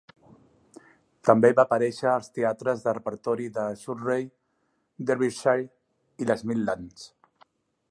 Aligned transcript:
També 1.29 1.51
va 1.59 1.65
aparèixer 1.69 2.07
als 2.13 2.31
teatres 2.37 2.81
de 2.87 2.95
repertori 2.99 3.47
de 3.59 3.67
Surrey, 3.83 4.27
Derbyshire 5.11 5.69
i 6.25 6.31
les 6.31 6.45
Midlands. 6.53 7.09